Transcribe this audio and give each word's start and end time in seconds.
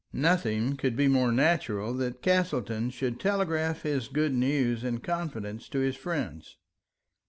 Nothing 0.13 0.77
could 0.77 0.95
be 0.95 1.07
more 1.07 1.31
natural 1.31 1.93
than 1.93 2.13
that 2.13 2.21
Castleton 2.23 2.89
should 2.89 3.19
telegraph 3.19 3.83
his 3.83 4.07
good 4.07 4.33
news 4.33 4.83
in 4.83 4.97
confidence 4.99 5.69
to 5.69 5.77
his 5.77 5.95
friends. 5.95 6.57